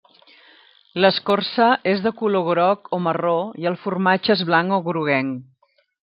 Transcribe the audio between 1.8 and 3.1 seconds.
és de color groc o